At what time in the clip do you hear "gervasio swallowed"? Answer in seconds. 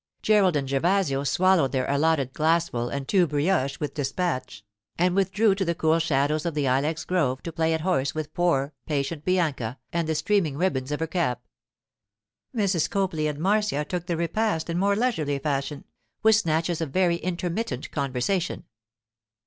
0.67-1.73